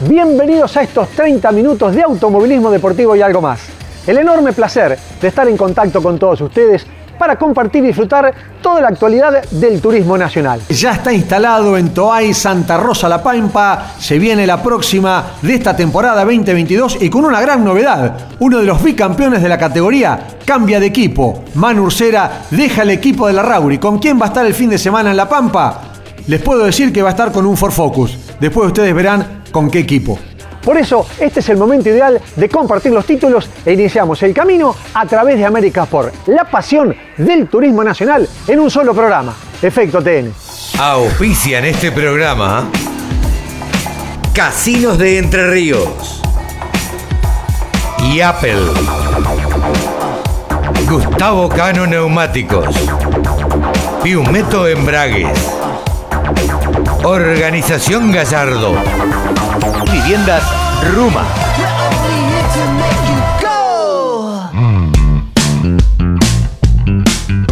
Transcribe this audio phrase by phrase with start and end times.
[0.00, 3.60] Bienvenidos a estos 30 minutos de automovilismo deportivo y algo más.
[4.06, 6.84] El enorme placer de estar en contacto con todos ustedes
[7.16, 10.60] para compartir y disfrutar toda la actualidad del turismo nacional.
[10.68, 15.76] Ya está instalado en Toay Santa Rosa La Pampa, se viene la próxima de esta
[15.76, 18.16] temporada 2022 y con una gran novedad.
[18.40, 21.44] Uno de los bicampeones de la categoría cambia de equipo.
[21.54, 23.78] Manu Ursera deja el equipo de la Rauri.
[23.78, 25.82] ¿Con quién va a estar el fin de semana en La Pampa?
[26.26, 28.18] Les puedo decir que va a estar con un Ford Focus.
[28.40, 30.18] Después ustedes verán con qué equipo.
[30.64, 34.74] Por eso, este es el momento ideal de compartir los títulos e iniciamos el camino
[34.92, 36.26] a través de América Sport.
[36.26, 39.32] La pasión del turismo nacional en un solo programa.
[39.62, 40.32] Efecto TN.
[40.80, 42.68] Auspician este programa
[44.32, 46.20] Casinos de Entre Ríos
[48.02, 48.58] y Apple.
[50.90, 52.74] Gustavo Cano Neumáticos.
[54.02, 55.28] Piumeto Embragues.
[57.04, 58.74] Organización Gallardo.
[59.92, 60.42] Viviendas
[60.94, 61.22] Ruma.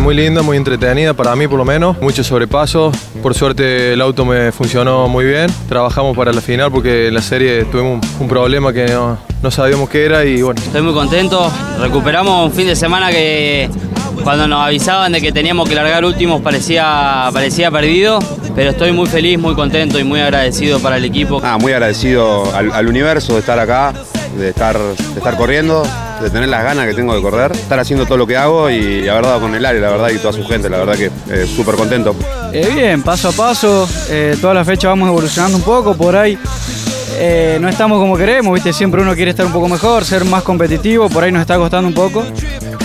[0.00, 2.00] Muy linda, muy entretenida para mí por lo menos.
[2.00, 2.96] Muchos sobrepasos.
[3.22, 5.48] Por suerte el auto me funcionó muy bien.
[5.68, 9.50] Trabajamos para la final porque en la serie tuvimos un, un problema que no, no
[9.50, 10.62] sabíamos qué era y bueno.
[10.62, 11.52] Estoy muy contento.
[11.78, 13.68] Recuperamos un fin de semana que
[14.24, 18.18] cuando nos avisaban de que teníamos que largar últimos parecía, parecía perdido,
[18.54, 21.40] pero estoy muy feliz, muy contento y muy agradecido para el equipo.
[21.42, 23.92] Ah, muy agradecido al, al universo de estar acá,
[24.38, 25.82] de estar, de estar corriendo,
[26.22, 29.08] de tener las ganas que tengo de correr, estar haciendo todo lo que hago y
[29.08, 31.46] haber dado con el área, la verdad, y toda su gente, la verdad que eh,
[31.46, 32.14] súper contento.
[32.52, 36.38] Eh, bien, paso a paso, eh, toda la fecha vamos evolucionando un poco, por ahí
[37.18, 38.72] eh, no estamos como queremos, ¿viste?
[38.72, 41.88] siempre uno quiere estar un poco mejor, ser más competitivo, por ahí nos está costando
[41.88, 42.24] un poco.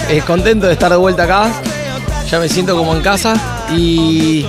[0.09, 1.49] Eh, contento de estar de vuelta acá,
[2.29, 3.35] ya me siento como en casa
[3.75, 4.45] y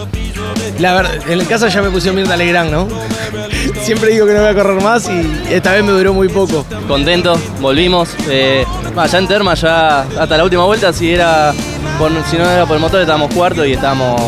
[0.79, 2.89] la verdad, en casa ya me pusieron Mirta Legrand, ¿no?
[3.83, 6.65] Siempre digo que no voy a correr más y esta vez me duró muy poco.
[6.87, 8.11] Contento, volvimos.
[8.29, 8.65] Eh,
[9.11, 11.53] ya en Terma, ya hasta la última vuelta, si, era
[11.99, 14.21] por, si no era por el motor, estábamos cuarto y estábamos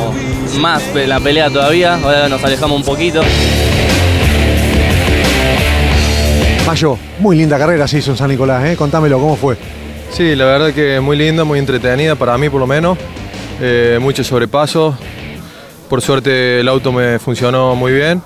[0.59, 1.95] más en la pelea todavía.
[1.95, 3.23] Ahora nos alejamos un poquito.
[6.67, 8.77] Mayo, muy linda carrera se hizo en San Nicolás, ¿eh?
[8.77, 9.57] Contámelo, ¿cómo fue?
[10.11, 12.99] Sí, la verdad que muy linda, muy entretenida para mí por lo menos.
[13.61, 14.95] Eh, muchos sobrepasos.
[15.91, 18.23] Por suerte el auto me funcionó muy bien.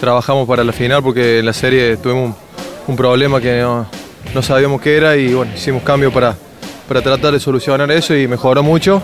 [0.00, 2.34] Trabajamos para la final porque en la serie tuvimos
[2.88, 3.86] un, problema que no,
[4.34, 6.34] no sabíamos qué era y bueno, hicimos cambio para,
[6.88, 9.00] para tratar de solucionar eso y mejoró mucho.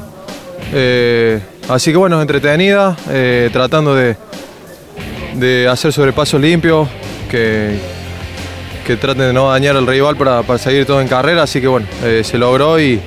[0.72, 4.16] Eh, así que bueno, entretenida, eh, tratando de,
[5.34, 6.88] de hacer sobrepasos limpios,
[7.30, 7.78] que,
[8.84, 11.68] que traten de no dañar al rival para, para seguir todo en carrera, así que
[11.68, 13.00] bueno, eh, se logró y,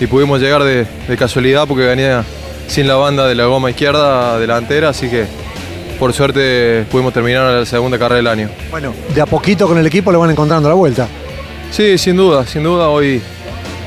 [0.00, 2.24] y pudimos llegar de, de casualidad porque venía
[2.68, 5.26] sin la banda de la goma izquierda delantera, así que
[5.98, 8.48] por suerte pudimos terminar la segunda carrera del año.
[8.70, 11.06] Bueno, de a poquito con el equipo le van encontrando la vuelta.
[11.70, 13.20] Sí, sin duda, sin duda hoy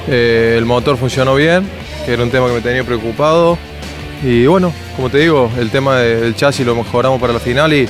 [0.07, 1.67] eh, el motor funcionó bien,
[2.05, 3.57] que era un tema que me tenía preocupado.
[4.23, 7.73] Y bueno, como te digo, el tema de- del chasis lo mejoramos para la final
[7.73, 7.81] y,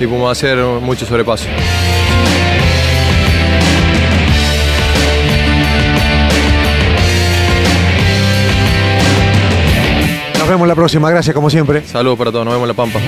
[0.00, 1.44] y pudimos hacer mucho sobrepaso.
[10.44, 11.82] Nos vemos la próxima, gracias como siempre.
[11.86, 13.00] Saludos para todos, nos vemos en La Pampa.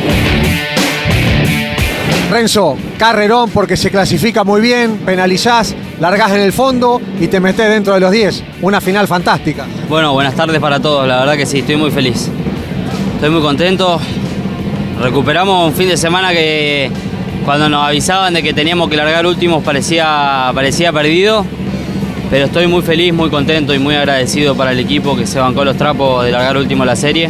[2.30, 7.68] Renzo, carrerón porque se clasifica muy bien, penalizás, largás en el fondo y te metés
[7.68, 8.42] dentro de los 10.
[8.62, 9.66] Una final fantástica.
[9.86, 12.30] Bueno, buenas tardes para todos, la verdad que sí, estoy muy feliz.
[13.16, 14.00] Estoy muy contento.
[15.02, 16.90] Recuperamos un fin de semana que
[17.44, 21.44] cuando nos avisaban de que teníamos que largar últimos parecía, parecía perdido,
[22.30, 25.64] pero estoy muy feliz, muy contento y muy agradecido para el equipo que se bancó
[25.64, 27.28] los trapos de largar último la serie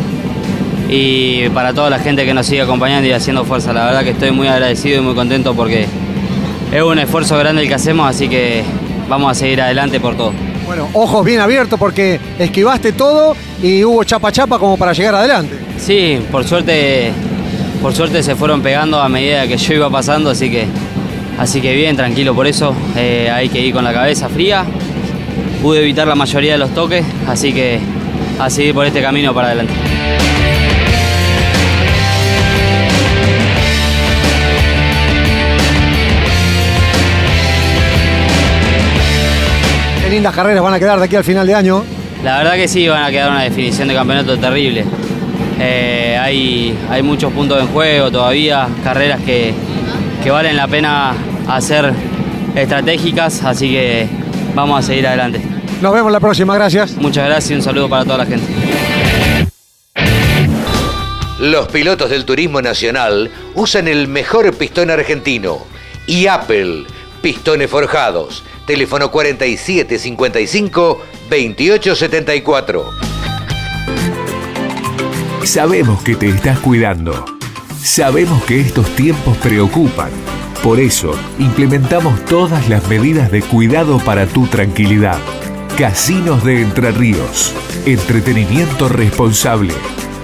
[0.89, 3.73] y para toda la gente que nos sigue acompañando y haciendo fuerza.
[3.73, 5.87] La verdad que estoy muy agradecido y muy contento porque
[6.73, 8.63] es un esfuerzo grande el que hacemos, así que
[9.09, 10.33] vamos a seguir adelante por todo.
[10.67, 15.57] Bueno, ojos bien abiertos porque esquivaste todo y hubo chapa chapa como para llegar adelante.
[15.79, 17.13] Sí, por suerte,
[17.81, 20.67] por suerte se fueron pegando a medida que yo iba pasando, así que,
[21.39, 22.75] así que bien, tranquilo por eso.
[22.97, 24.65] Eh, hay que ir con la cabeza fría.
[25.63, 27.81] Pude evitar la mayoría de los toques, así que
[28.39, 29.73] a seguir por este camino para adelante.
[40.03, 41.83] Qué lindas carreras van a quedar de aquí al final de año.
[42.23, 44.85] La verdad que sí, van a quedar una definición de campeonato terrible.
[45.59, 49.55] Eh, hay, hay muchos puntos en juego todavía, carreras que,
[50.23, 51.15] que valen la pena
[51.49, 51.93] hacer
[52.55, 54.07] estratégicas, así que
[54.57, 55.41] vamos a seguir adelante.
[55.81, 56.97] Nos vemos la próxima, gracias.
[56.97, 58.47] Muchas gracias y un saludo para toda la gente.
[61.39, 65.59] Los pilotos del turismo nacional usan el mejor pistón argentino
[66.07, 66.87] y Apple,
[67.21, 68.43] pistones forjados.
[68.67, 72.91] Teléfono 4755 2874.
[75.45, 77.25] Sabemos que te estás cuidando.
[77.81, 80.11] Sabemos que estos tiempos preocupan.
[80.67, 85.21] Por eso, implementamos todas las medidas de cuidado para tu tranquilidad.
[85.79, 87.55] Casinos de Entre Ríos.
[87.87, 89.73] Entretenimiento responsable.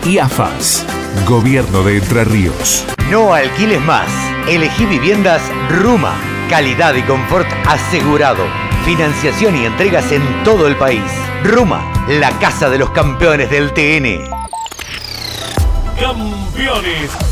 [0.04, 0.84] Y AFAS.
[1.28, 2.84] Gobierno de Entre Ríos.
[3.08, 4.08] No alquiles más.
[4.48, 5.42] Elegí viviendas
[5.80, 6.16] Ruma.
[6.50, 8.42] Calidad y confort asegurado.
[8.84, 11.04] Financiación y entregas en todo el país.
[11.44, 14.28] Ruma, la casa de los campeones del TN.
[16.00, 17.31] Campeones.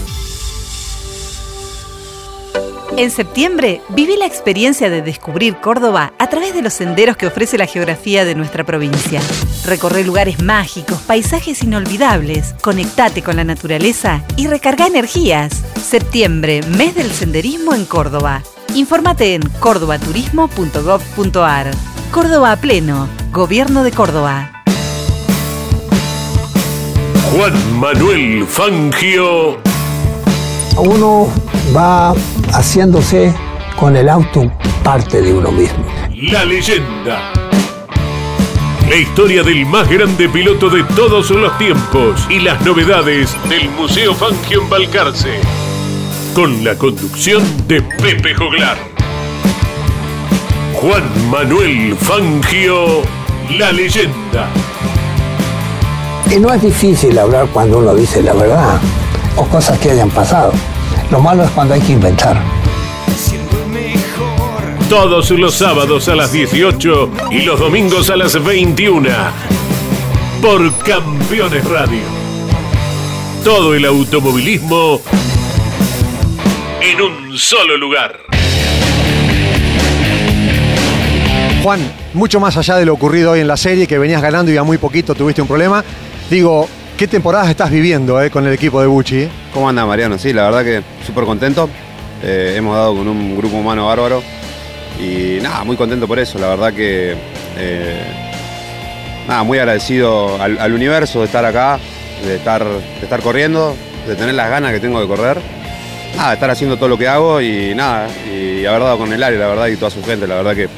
[2.97, 7.57] En septiembre, viví la experiencia de descubrir Córdoba a través de los senderos que ofrece
[7.57, 9.21] la geografía de nuestra provincia.
[9.65, 15.63] Recorre lugares mágicos, paisajes inolvidables, conectate con la naturaleza y recarga energías.
[15.81, 18.43] Septiembre, mes del senderismo en Córdoba.
[18.75, 21.71] Infórmate en cordobaturismo.gov.ar.
[22.11, 24.63] Córdoba a pleno, Gobierno de Córdoba.
[27.31, 29.59] Juan Manuel Fangio.
[30.77, 31.27] Uno
[31.75, 32.13] va
[32.53, 33.33] haciéndose
[33.77, 34.51] con el auto
[34.83, 35.85] parte de uno mismo.
[36.31, 37.31] La leyenda.
[38.89, 44.13] La historia del más grande piloto de todos los tiempos y las novedades del Museo
[44.13, 45.39] Fangio en Balcarce.
[46.33, 48.77] Con la conducción de Pepe Joglar.
[50.73, 53.01] Juan Manuel Fangio,
[53.57, 54.49] la leyenda.
[56.29, 58.79] Y no es difícil hablar cuando uno dice la verdad
[59.35, 60.51] o cosas que hayan pasado.
[61.11, 62.41] Lo malo es cuando hay que inventar.
[64.89, 69.09] Todos los sábados a las 18 y los domingos a las 21.
[70.41, 71.99] Por Campeones Radio.
[73.43, 75.01] Todo el automovilismo
[76.81, 78.17] en un solo lugar.
[81.61, 81.79] Juan,
[82.13, 84.63] mucho más allá de lo ocurrido hoy en la serie, que venías ganando y a
[84.63, 85.83] muy poquito tuviste un problema,
[86.29, 86.69] digo,
[87.01, 89.27] ¿qué temporadas estás viviendo eh, con el equipo de Bucci?
[89.55, 90.19] ¿Cómo anda Mariano?
[90.19, 91.67] Sí, la verdad que súper contento.
[92.21, 94.21] Eh, hemos dado con un grupo humano bárbaro
[94.99, 96.37] y nada, muy contento por eso.
[96.37, 97.15] La verdad que
[97.57, 98.03] eh,
[99.27, 101.79] nada, muy agradecido al, universo de estar acá,
[102.23, 103.75] de estar, de estar corriendo,
[104.07, 105.39] de tener las ganas que tengo de correr.
[106.15, 109.23] Nada, de estar haciendo todo lo que hago y nada, y haber dado con el
[109.23, 110.69] área, la verdad, y toda su gente, la verdad que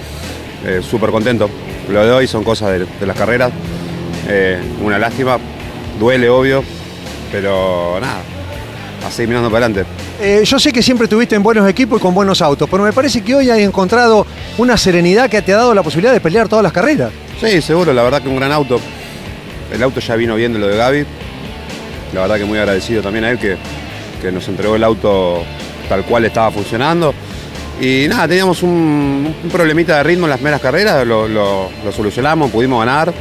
[0.84, 1.50] súper contento.
[1.90, 3.52] Lo de hoy son cosas de, las carreras.
[4.82, 5.38] Una lástima,
[6.00, 6.64] duele obvio,
[7.32, 8.22] pero nada,
[9.06, 9.90] a seguir mirando para adelante.
[10.22, 12.94] Eh, yo sé que siempre tuviste en buenos equipos y con buenos autos, pero me
[12.94, 14.26] parece que hoy hay encontrado
[14.58, 17.12] una serenidad que te ha dado la posibilidad de pelear todas las carreras.
[17.42, 18.80] Sí, seguro, la verdad que un gran auto.
[19.74, 21.06] El auto ya vino viendo lo de Gaby.
[22.14, 23.58] La verdad que muy agradecido también a él que,
[24.22, 25.44] que nos entregó el auto
[25.90, 27.14] tal cual estaba funcionando.
[27.82, 31.92] Y nada, teníamos un, un problemita de ritmo en las primeras carreras, lo, lo- lo
[31.92, 33.12] solucionamos, pudimos ganar.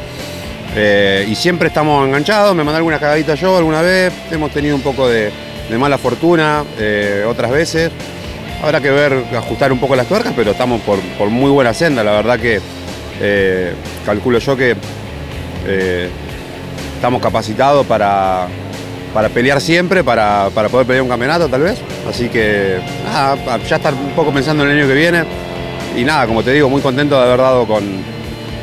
[0.75, 4.81] Eh, y siempre estamos enganchados, me mandé algunas cagaditas yo alguna vez, hemos tenido un
[4.81, 5.31] poco de,
[5.69, 7.91] de mala fortuna eh, otras veces.
[8.63, 12.03] Habrá que ver, ajustar un poco las tuercas, pero estamos por, por muy buena senda,
[12.03, 12.61] la verdad que
[13.21, 13.75] eh,
[14.07, 14.77] calculo yo que
[16.95, 18.47] estamos capacitados para,
[19.13, 21.79] para pelear siempre, para, para poder pelear un campeonato tal vez.
[22.09, 25.25] Así que nada, ya estar un poco pensando en el año que viene.
[25.97, 27.83] Y nada, como te digo, muy contento de haber dado con,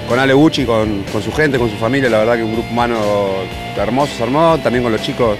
[0.10, 2.10] con Ale Bucci, con, con su gente, con su familia.
[2.10, 2.98] La verdad que un grupo humano
[3.78, 5.38] hermoso se armó, también con los chicos,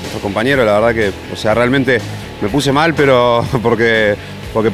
[0.00, 0.66] nuestros compañeros.
[0.66, 2.00] La verdad que, o sea, realmente
[2.42, 4.16] me puse mal, pero porque,
[4.52, 4.72] porque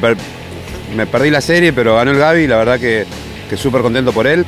[0.95, 2.47] me perdí la serie, pero ganó el Gaby.
[2.47, 3.05] La verdad que,
[3.47, 4.43] que súper contento por él.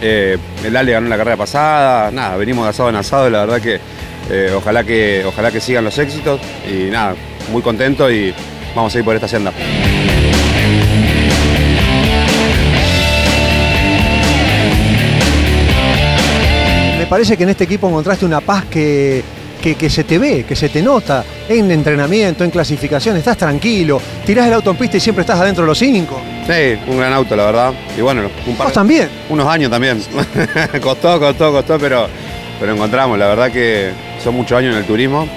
[0.00, 3.60] Eh, el Ale ganó la carrera pasada, nada, venimos de asado en asado, la verdad
[3.60, 3.80] que
[4.30, 6.40] eh, ojalá que ojalá que sigan los éxitos
[6.70, 7.16] y nada,
[7.50, 8.32] muy contento y
[8.76, 9.52] vamos a ir por esta senda.
[17.08, 19.22] Parece que en este equipo encontraste una paz que
[19.58, 24.00] que, que se te ve, que se te nota en entrenamiento, en clasificación, estás tranquilo,
[24.24, 26.20] tirás el auto en pista y siempre estás adentro de los cinco.
[26.46, 27.74] Sí, un gran auto, la verdad.
[27.96, 29.08] Y bueno, un par ¿Vos también?
[29.28, 30.02] Unos años también.
[30.82, 32.08] costó, costó, costó, pero,
[32.58, 33.18] pero encontramos.
[33.18, 33.90] La verdad que
[34.22, 35.28] son muchos años en el turismo.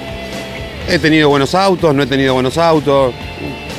[0.88, 3.14] He tenido buenos autos, no he tenido buenos autos.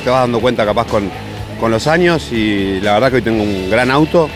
[0.05, 1.11] Te vas dando cuenta capaz con,
[1.59, 4.29] con los años y la verdad que hoy tengo un gran auto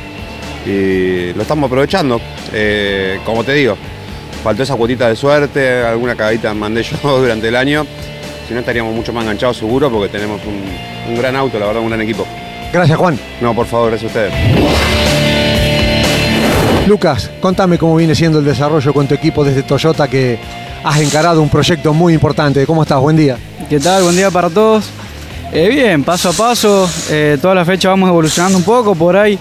[0.64, 2.20] y lo estamos aprovechando.
[2.52, 3.76] Eh, como te digo,
[4.42, 7.86] faltó esa cuotita de suerte, alguna cagadita mandé yo durante el año.
[8.46, 10.62] Si no estaríamos mucho más enganchados seguro porque tenemos un,
[11.12, 12.26] un gran auto, la verdad, un gran equipo.
[12.72, 13.18] Gracias, Juan.
[13.40, 14.32] No, por favor, gracias a ustedes.
[16.86, 20.38] Lucas, contame cómo viene siendo el desarrollo con tu equipo desde Toyota que
[20.84, 22.64] has encarado un proyecto muy importante.
[22.64, 23.00] ¿Cómo estás?
[23.00, 23.36] Buen día.
[23.68, 24.04] ¿Qué tal?
[24.04, 24.88] Buen día para todos.
[25.52, 29.38] Eh, bien, paso a paso, eh, toda la fecha vamos evolucionando un poco, por ahí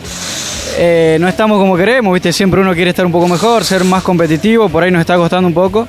[0.78, 2.34] eh, no estamos como queremos, ¿viste?
[2.34, 5.48] siempre uno quiere estar un poco mejor, ser más competitivo, por ahí nos está costando
[5.48, 5.88] un poco.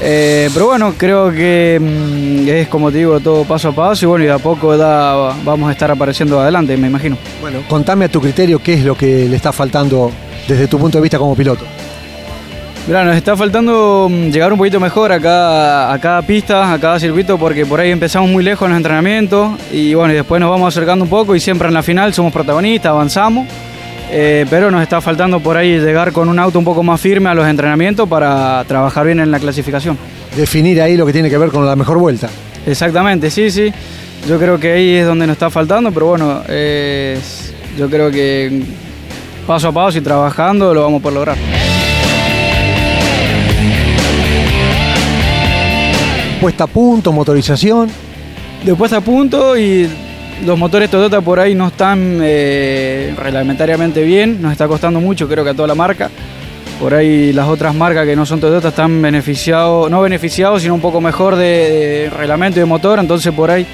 [0.00, 4.08] Eh, pero bueno, creo que mm, es como te digo, todo paso a paso y
[4.08, 7.16] bueno, y de a poco da- vamos a estar apareciendo adelante, me imagino.
[7.40, 10.10] Bueno, contame a tu criterio qué es lo que le está faltando
[10.46, 11.64] desde tu punto de vista como piloto.
[12.86, 16.78] Mirá, nos está faltando mm, llegar un poquito mejor a cada, a cada pista, a
[16.78, 20.38] cada circuito, porque por ahí empezamos muy lejos en los entrenamientos y bueno, y después
[20.40, 23.46] nos vamos acercando un poco y siempre en la final somos protagonistas, avanzamos.
[24.10, 27.28] Eh, pero nos está faltando por ahí llegar con un auto un poco más firme
[27.28, 29.98] a los entrenamientos para trabajar bien en la clasificación.
[30.36, 32.28] Definir ahí lo que tiene que ver con la mejor vuelta.
[32.66, 33.72] Exactamente, sí, sí.
[34.28, 37.18] Yo creo que ahí es donde nos está faltando, pero bueno, eh,
[37.78, 38.62] yo creo que
[39.46, 41.36] paso a paso y trabajando lo vamos a poder lograr.
[46.40, 47.90] Puesta a punto, motorización.
[48.64, 49.88] De puesta a punto y
[50.44, 55.44] los motores Toyota por ahí no están eh, reglamentariamente bien, nos está costando mucho, creo
[55.44, 56.10] que a toda la marca.
[56.80, 60.80] Por ahí las otras marcas que no son Toyota están beneficiados, no beneficiados, sino un
[60.80, 63.66] poco mejor de, reglamento y de motor, entonces por ahí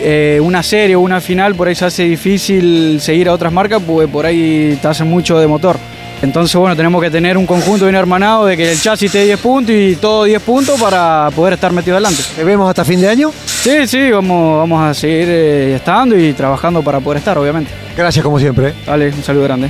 [0.00, 3.80] eh, una serie o una final por ahí se hace difícil seguir a otras marcas
[3.86, 5.78] porque por ahí te hacen mucho de motor.
[6.22, 9.40] Entonces bueno, tenemos que tener un conjunto bien hermanado de que el chasis esté 10
[9.40, 12.22] puntos y todo 10 puntos para poder estar metido adelante.
[12.36, 13.32] ¿Te vemos hasta fin de año?
[13.44, 17.72] Sí, sí, vamos, vamos a seguir eh, estando y trabajando para poder estar, obviamente.
[17.96, 18.68] Gracias como siempre.
[18.68, 18.74] ¿eh?
[18.86, 19.68] Dale, un saludo grande.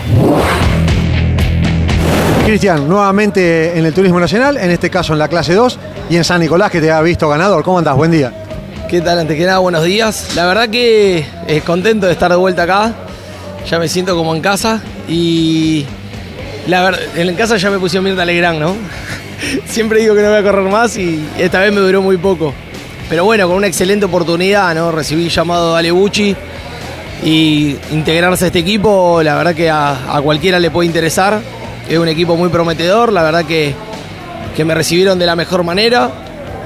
[2.44, 5.78] Cristian, nuevamente en el Turismo Nacional, en este caso en la clase 2
[6.10, 7.62] y en San Nicolás que te ha visto ganador.
[7.64, 7.96] ¿Cómo andás?
[7.96, 8.30] Buen día.
[8.90, 9.20] ¿Qué tal?
[9.20, 10.36] Antes que nada, buenos días.
[10.36, 12.92] La verdad que es contento de estar de vuelta acá.
[13.70, 14.82] Ya me siento como en casa.
[15.08, 15.86] Y
[16.66, 18.76] la verdad, en casa ya me pusieron Mirta Legrand, ¿no?
[19.66, 22.54] Siempre digo que no voy a correr más y esta vez me duró muy poco.
[23.08, 24.92] Pero bueno, con una excelente oportunidad, ¿no?
[24.92, 26.36] Recibí llamado de Ale Bucci
[27.24, 31.40] y integrarse a este equipo, la verdad que a, cualquiera le puede interesar.
[31.88, 33.74] Es un equipo muy prometedor, la verdad que,
[34.56, 36.10] que me recibieron de la mejor manera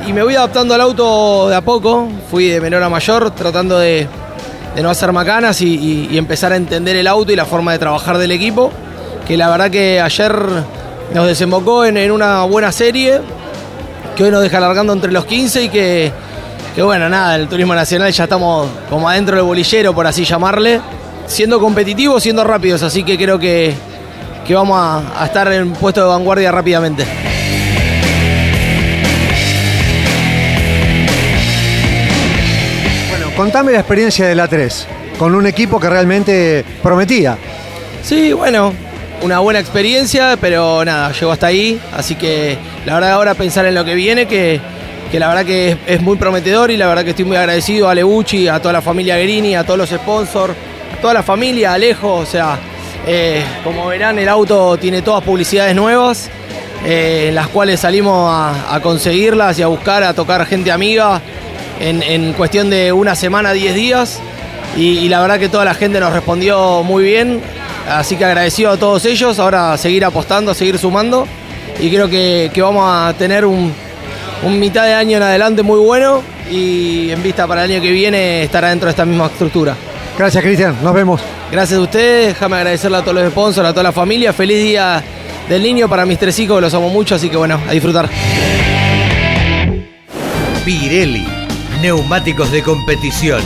[0.06, 2.08] y me voy adaptando al auto de a poco.
[2.30, 4.06] Fui de menor a mayor tratando de,
[4.74, 8.18] de no hacer macanas y empezar a entender el auto y la forma de trabajar
[8.18, 8.70] del equipo.
[9.26, 10.32] Que la verdad que ayer
[11.12, 13.20] nos desembocó en, en una buena serie,
[14.16, 16.12] que hoy nos deja largando entre los 15 y que,
[16.76, 20.80] que bueno, nada, el turismo nacional ya estamos como adentro del bolillero, por así llamarle,
[21.26, 23.74] siendo competitivos, siendo rápidos, así que creo que,
[24.46, 27.04] que vamos a, a estar en puesto de vanguardia rápidamente.
[33.10, 34.86] Bueno, contame la experiencia de la 3
[35.18, 37.36] con un equipo que realmente prometía.
[38.02, 38.72] Sí, bueno,
[39.22, 41.80] una buena experiencia, pero nada, llegó hasta ahí.
[41.94, 44.60] Así que la verdad ahora pensar en lo que viene, que,
[45.10, 47.94] que la verdad que es, muy prometedor y la verdad que estoy muy agradecido a
[47.94, 50.54] Leucci, a toda la familia Guerini, a todos los sponsors,
[50.96, 52.58] a toda la familia, a Alejo, o sea,
[53.06, 56.28] eh, como verán el auto tiene todas publicidades nuevas,
[56.84, 61.20] eh, en las cuales salimos a, conseguirlas y a buscar, a tocar gente amiga
[61.80, 64.20] en, cuestión de una semana, 10 días.
[64.76, 67.40] Y la verdad que toda la gente nos respondió muy bien.
[67.88, 69.38] Así que agradecido a todos ellos.
[69.38, 71.26] Ahora seguir apostando, seguir sumando.
[71.78, 73.72] Y creo que, que vamos a tener un,
[74.42, 76.22] un mitad de año en adelante muy bueno.
[76.50, 79.74] Y en vista para el año que viene estará dentro de esta misma estructura.
[80.18, 80.76] Gracias, Cristian.
[80.82, 81.20] Nos vemos.
[81.50, 82.28] Gracias a ustedes.
[82.28, 84.32] Déjame agradecerle a todos los sponsors, a toda la familia.
[84.32, 85.02] Feliz día
[85.48, 87.14] del niño para mis tres hijos, los amo mucho.
[87.14, 88.08] Así que bueno, a disfrutar.
[90.64, 91.26] Pirelli,
[91.80, 93.40] neumáticos de competición.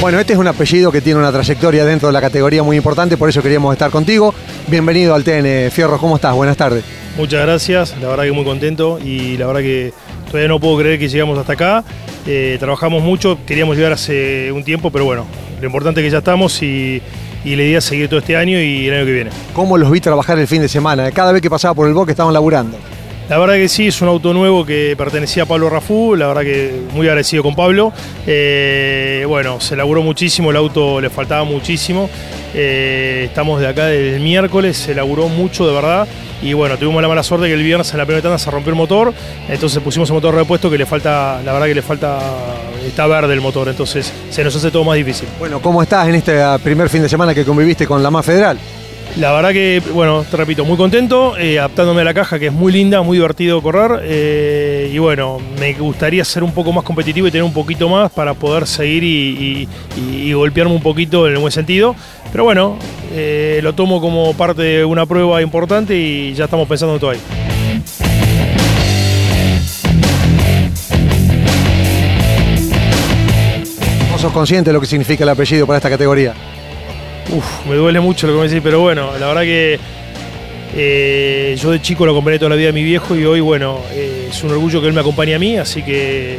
[0.00, 3.16] Bueno, este es un apellido que tiene una trayectoria dentro de la categoría muy importante,
[3.16, 4.32] por eso queríamos estar contigo.
[4.68, 5.70] Bienvenido al TN.
[5.70, 6.34] Fierro, ¿cómo estás?
[6.34, 6.84] Buenas tardes.
[7.16, 9.92] Muchas gracias, la verdad que muy contento y la verdad que
[10.26, 11.84] todavía no puedo creer que llegamos hasta acá.
[12.26, 15.24] Eh, trabajamos mucho, queríamos llegar hace un tiempo, pero bueno,
[15.60, 17.00] lo importante es que ya estamos y,
[17.44, 19.30] y la idea es seguir todo este año y el año que viene.
[19.54, 21.12] ¿Cómo los vi trabajar el fin de semana?
[21.12, 22.76] Cada vez que pasaba por el bosque estaban laburando.
[23.28, 26.42] La verdad que sí, es un auto nuevo que pertenecía a Pablo Rafú, la verdad
[26.42, 27.92] que muy agradecido con Pablo.
[28.24, 32.08] Eh, bueno, se laburó muchísimo, el auto le faltaba muchísimo.
[32.54, 36.06] Eh, estamos de acá desde el miércoles, se laburó mucho de verdad.
[36.40, 38.70] Y bueno, tuvimos la mala suerte que el viernes en la primera tanda se rompió
[38.70, 39.12] el motor,
[39.48, 42.20] entonces pusimos el motor repuesto que le falta, la verdad que le falta,
[42.86, 45.26] está verde el motor, entonces se nos hace todo más difícil.
[45.40, 48.58] Bueno, ¿cómo estás en este primer fin de semana que conviviste con la MAS Federal?
[49.18, 52.52] La verdad que, bueno, te repito, muy contento, eh, adaptándome a la caja, que es
[52.52, 54.02] muy linda, muy divertido correr.
[54.02, 58.12] eh, y bueno, me gustaría ser un poco más competitivo y tener un poquito más
[58.12, 59.66] para poder seguir y,
[60.34, 61.96] golpearme un poquito en el buen sentido.
[62.30, 62.76] Pero bueno,
[63.14, 67.10] eh, lo tomo como parte de una prueba importante y ya estamos pensando en todo
[67.10, 67.20] ahí.
[74.10, 76.34] ¿No sos consciente de lo que significa el apellido para esta categoría?
[77.30, 79.78] Uf, me duele mucho lo que me decís, pero bueno, la verdad que
[80.76, 83.80] eh, yo de chico lo acompañé toda la vida de mi viejo y hoy, bueno,
[83.92, 86.36] eh, es un orgullo que él me acompañe a mí, así que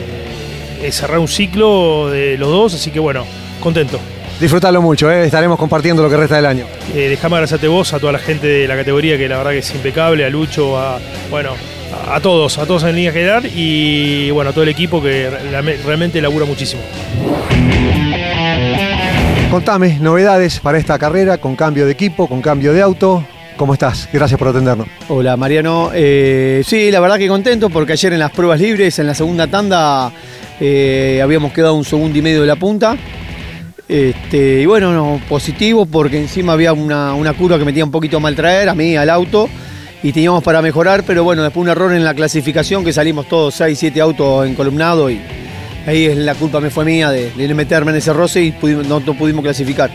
[0.84, 3.26] es cerrar un ciclo de los dos, así que bueno,
[3.60, 4.00] contento.
[4.40, 5.26] Disfrutalo mucho, ¿eh?
[5.26, 6.66] estaremos compartiendo lo que resta del año.
[6.96, 9.58] Eh, dejame agradecerte vos, a toda la gente de la categoría que la verdad que
[9.60, 11.00] es impecable, a Lucho, a
[11.32, 11.54] bueno,
[12.08, 15.30] a, a todos, a todos en línea general y bueno, a todo el equipo que
[15.30, 16.82] re- realmente labura muchísimo.
[19.50, 23.26] Contame, novedades para esta carrera, con cambio de equipo, con cambio de auto.
[23.56, 24.10] ¿Cómo estás?
[24.12, 24.88] Gracias por atendernos.
[25.08, 29.08] Hola Mariano, Eh, sí, la verdad que contento porque ayer en las pruebas libres, en
[29.08, 30.12] la segunda tanda,
[30.60, 32.98] eh, habíamos quedado un segundo y medio de la punta.
[33.88, 38.20] Este, y bueno, no, positivo porque encima había una, una curva que metía un poquito
[38.20, 39.48] mal traer a mí, al auto,
[40.04, 43.56] y teníamos para mejorar, pero bueno, después un error en la clasificación que salimos todos
[43.56, 45.22] 6, 7 autos encolumnados y
[45.88, 48.86] ahí es la culpa me fue mía de, de meterme en ese roce y pudimos-
[48.86, 49.90] no, no pudimos clasificar.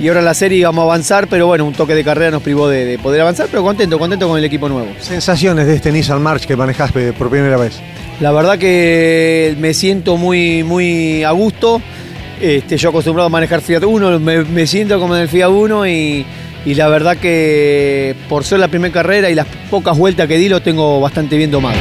[0.00, 2.42] Y ahora en la serie íbamos a avanzar, pero bueno, un toque de carrera nos
[2.42, 4.88] privó de, de poder avanzar, pero contento, contento con el equipo nuevo.
[5.00, 7.78] Sensaciones de este Nissan March que manejaste por primera vez.
[8.20, 11.80] La verdad que me siento muy, muy a gusto.
[12.40, 15.86] Este, yo acostumbrado a manejar Fiat 1, me, me siento como en el Fiat 1
[15.86, 16.26] y,
[16.66, 20.48] y la verdad que por ser la primera carrera y las pocas vueltas que di
[20.48, 21.76] lo tengo bastante bien domado.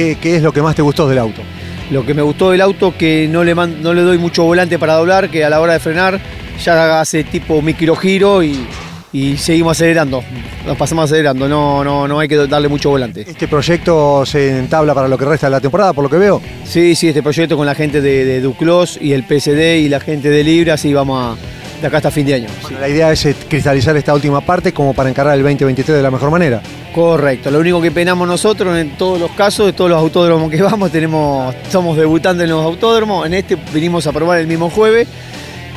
[0.00, 1.42] ¿Qué, qué es lo que más te gustó del auto?
[1.90, 4.78] Lo que me gustó del auto que no le, man- no le doy mucho volante
[4.78, 6.18] para doblar, que a la hora de frenar
[6.64, 8.64] ya hace tipo micro giro y,
[9.12, 10.22] y seguimos acelerando.
[10.66, 13.22] Nos pasamos acelerando, no, no, no hay que darle mucho volante.
[13.28, 16.40] ¿Este proyecto se entabla para lo que resta de la temporada, por lo que veo?
[16.64, 20.00] Sí, sí, este proyecto con la gente de, de Duclos y el PSD y la
[20.00, 22.48] gente de Libra, sí, vamos a, de acá hasta fin de año.
[22.66, 22.74] sí.
[22.78, 26.10] La idea es eh, cristalizar esta última parte como para encarar el 2023 de la
[26.10, 26.60] mejor manera.
[26.94, 30.60] Correcto, lo único que penamos nosotros en todos los casos, de todos los autódromos que
[30.62, 35.06] vamos, tenemos, estamos debutando en los autódromos, en este vinimos a probar el mismo jueves,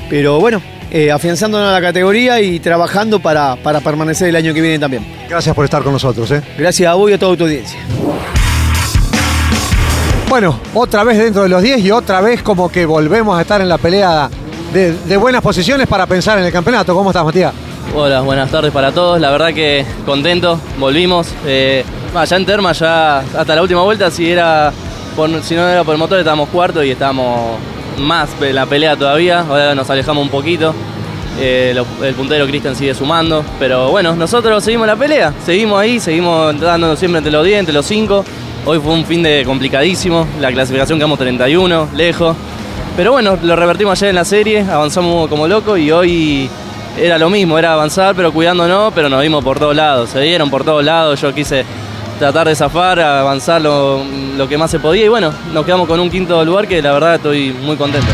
[0.09, 0.61] pero bueno,
[0.91, 5.05] eh, afianzándonos a la categoría y trabajando para, para permanecer el año que viene también.
[5.29, 6.29] Gracias por estar con nosotros.
[6.31, 6.41] ¿eh?
[6.57, 7.79] Gracias a vos y a toda tu audiencia.
[10.29, 13.61] Bueno, otra vez dentro de los 10 y otra vez como que volvemos a estar
[13.61, 14.29] en la pelea
[14.73, 16.95] de, buenas posiciones para pensar en el campeonato.
[16.95, 17.53] ¿Cómo estás, Matías?
[17.95, 19.21] Hola, buenas tardes para todos.
[19.21, 21.27] La verdad que contento, volvimos.
[21.45, 21.85] Eh,
[22.27, 24.73] ya en Terma, ya hasta la última vuelta, si, era
[25.43, 27.59] si no era por el motor, estábamos cuarto y estábamos
[27.99, 29.41] más en la pelea todavía.
[29.41, 30.73] Ahora nos alejamos un poquito.
[31.39, 33.45] Eh, el puntero Cristian sigue sumando.
[33.59, 35.33] Pero bueno, nosotros seguimos la pelea.
[35.45, 38.25] Seguimos ahí, seguimos dándonos siempre entre los 10, entre los 5.
[38.65, 40.25] Hoy fue un fin de complicadísimo.
[40.39, 42.35] La clasificación quedamos 31, lejos.
[42.95, 46.47] Pero bueno, lo revertimos ayer en la serie, avanzamos como locos y hoy
[46.95, 50.51] era lo mismo, era avanzar pero cuidándonos, pero nos vimos por todos lados, se dieron
[50.51, 51.65] por todos lados, yo quise
[52.19, 54.03] tratar de zafar, avanzar lo,
[54.37, 56.91] lo que más se podía y bueno, nos quedamos con un quinto lugar que la
[56.91, 58.11] verdad estoy muy contento.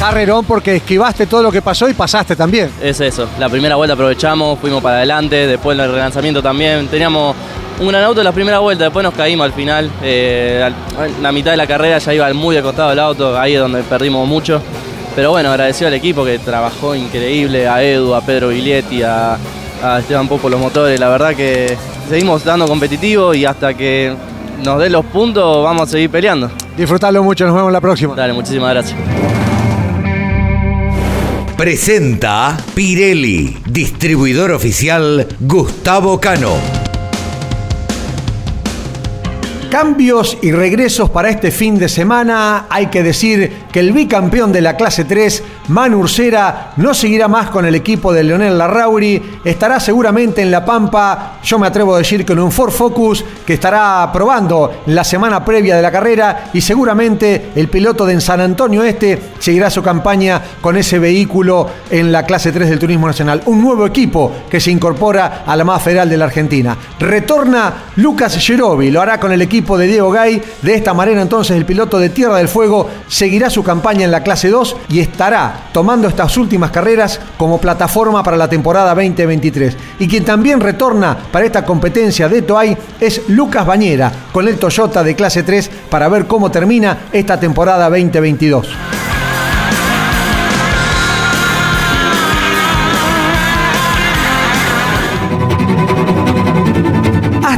[0.00, 2.72] Carrerón porque esquivaste todo lo que pasó y pasaste también.
[2.82, 7.36] Es eso, la primera vuelta aprovechamos, fuimos para adelante, después el relanzamiento también, teníamos
[7.80, 11.32] un gran auto en la primera vuelta, después nos caímos al final, eh, al- la
[11.32, 14.60] mitad de la carrera ya iba muy acostado el auto, ahí es donde perdimos mucho.
[15.14, 19.36] Pero bueno, agradecido al equipo que trabajó increíble, a Edu, a Pedro Viglietti, a,
[19.82, 21.76] a Esteban Popo los motores, la verdad que
[22.08, 24.14] seguimos dando competitivo y hasta que
[24.64, 26.50] nos den los puntos vamos a seguir peleando.
[26.76, 28.14] Disfrutalo mucho, nos vemos la próxima.
[28.14, 28.96] Dale, muchísimas gracias.
[31.58, 36.54] Presenta Pirelli, distribuidor oficial Gustavo Cano.
[39.72, 42.66] Cambios y regresos para este fin de semana.
[42.68, 47.50] Hay que decir que el bicampeón de la clase 3, Manu Ursera, no seguirá más
[47.50, 49.40] con el equipo de Leonel Larrauri.
[49.44, 53.54] Estará seguramente en La Pampa, yo me atrevo a decir con un Ford Focus que
[53.54, 58.82] estará probando la semana previa de la carrera y seguramente el piloto de San Antonio
[58.84, 63.42] Este seguirá su campaña con ese vehículo en la clase 3 del Turismo Nacional.
[63.46, 66.76] Un nuevo equipo que se incorpora a la más federal de la Argentina.
[66.98, 70.42] Retorna Lucas Gerovi, lo hará con el equipo de Diego Gay.
[70.60, 74.22] De esta manera entonces el piloto de Tierra del Fuego seguirá su campaña en la
[74.22, 79.76] clase 2 y estará tomando estas últimas carreras como plataforma para la temporada 2023.
[79.98, 85.02] Y quien también retorna para esta competencia de Toay es Lucas Bañera con el Toyota
[85.02, 89.11] de clase 3 para ver cómo termina esta temporada 2022.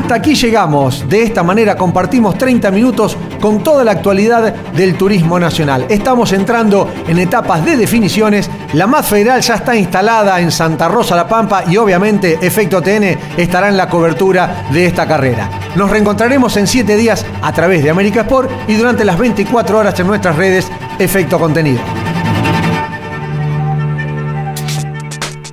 [0.04, 1.08] Hasta aquí llegamos.
[1.08, 5.86] De esta manera compartimos 30 minutos con toda la actualidad del turismo nacional.
[5.88, 8.50] Estamos entrando en etapas de definiciones.
[8.74, 13.18] La MAD Federal ya está instalada en Santa Rosa La Pampa y obviamente Efecto TN
[13.38, 15.48] estará en la cobertura de esta carrera.
[15.74, 19.98] Nos reencontraremos en 7 días a través de América Sport y durante las 24 horas
[19.98, 21.80] en nuestras redes Efecto Contenido.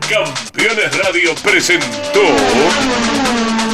[0.10, 2.20] Campeones Radio presentó